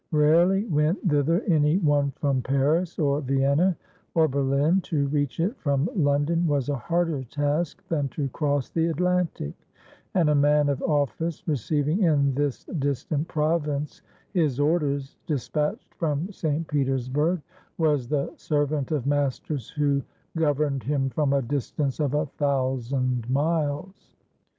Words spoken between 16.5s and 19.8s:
Petersburg, was the servant of masters